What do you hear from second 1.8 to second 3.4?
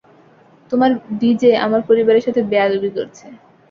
পরিবারের সাথে বেয়াদবি করছে।